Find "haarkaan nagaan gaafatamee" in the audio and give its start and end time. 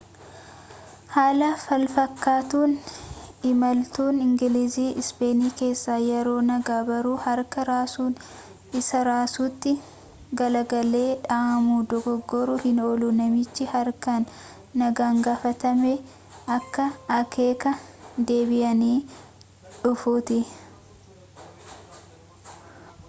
13.75-15.95